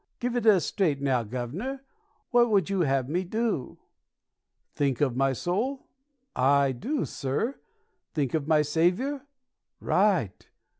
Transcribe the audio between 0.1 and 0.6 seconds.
Give it